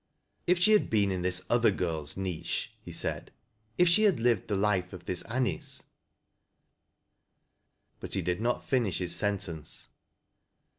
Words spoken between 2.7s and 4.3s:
he said,' if she had